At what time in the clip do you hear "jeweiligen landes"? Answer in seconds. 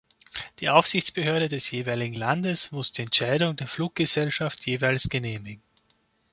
1.69-2.71